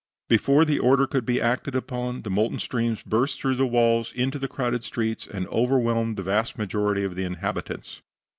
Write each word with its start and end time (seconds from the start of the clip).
Before 0.29 0.65
the 0.65 0.79
order 0.79 1.05
could 1.05 1.27
be 1.27 1.39
acted 1.39 1.75
upon 1.75 2.23
the 2.23 2.31
molten 2.31 2.57
streams 2.57 3.03
burst 3.03 3.39
through 3.39 3.53
the 3.53 3.67
walls 3.67 4.11
into 4.13 4.39
the 4.39 4.47
crowded 4.47 4.83
streets, 4.83 5.27
and 5.27 5.47
overwhelmed 5.49 6.17
the 6.17 6.23
vast 6.23 6.57
majority 6.57 7.03
of 7.03 7.13
the 7.13 7.23
inhabitants. 7.23 8.01